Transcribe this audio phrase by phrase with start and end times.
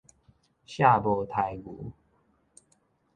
[0.03, 0.03] 卸
[0.97, 1.91] 磨刣牛